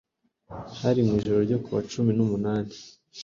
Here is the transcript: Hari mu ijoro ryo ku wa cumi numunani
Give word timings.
Hari 0.81 0.99
mu 1.05 1.13
ijoro 1.19 1.39
ryo 1.45 1.57
ku 1.63 1.69
wa 1.75 1.81
cumi 1.91 2.11
numunani 2.17 2.75